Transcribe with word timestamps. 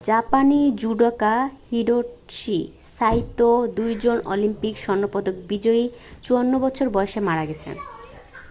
জাপানি 0.05 0.59
judoka 0.75 1.33
Hitoshi 1.71 2.59
Saito 2.99 3.47
2জন 3.77 4.17
Olympic 4.25 4.75
স্বর্ণপদক 4.77 5.35
বিজয়ী 5.49 5.83
54 6.23 6.63
বছর 6.65 6.85
বয়সে 6.89 7.19
মারা 7.19 7.43
গেছেন 7.45 7.75